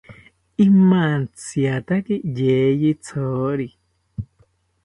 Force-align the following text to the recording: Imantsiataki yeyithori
Imantsiataki 0.65 2.15
yeyithori 2.39 3.67